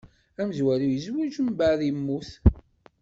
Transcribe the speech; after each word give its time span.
Amezwaru 0.41 0.85
izweǧ, 0.97 1.33
mbeɛd 1.47 1.81
yemmut. 1.87 2.29